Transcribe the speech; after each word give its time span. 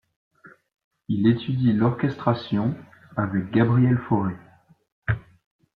Il 1.09 1.27
étudie 1.27 1.73
l'orchestration 1.73 2.73
avec 3.15 3.51
Gabriel 3.51 3.99
Fauré. 4.09 4.33